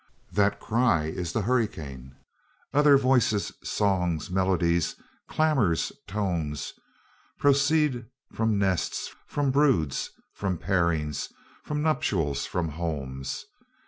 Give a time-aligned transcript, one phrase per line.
[0.31, 2.15] That cry is the hurricane.
[2.73, 4.95] Other voices, songs, melodies,
[5.29, 6.73] clamours, tones,
[7.37, 11.29] proceed from nests, from broods, from pairings,
[11.63, 13.45] from nuptials, from homes.